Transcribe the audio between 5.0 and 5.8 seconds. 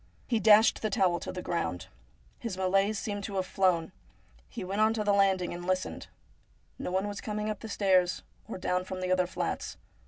the landing and